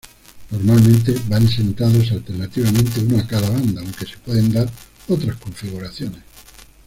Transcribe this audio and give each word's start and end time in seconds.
Normalmente 0.49 1.13
van 1.27 1.47
sentados 1.47 2.11
alternativamente 2.11 3.01
uno 3.01 3.19
a 3.19 3.27
cada 3.27 3.51
banda, 3.51 3.81
aunque 3.81 4.07
se 4.07 4.17
pueden 4.17 4.51
dar 4.51 4.67
otras 5.07 5.35
configuraciones. 5.37 6.23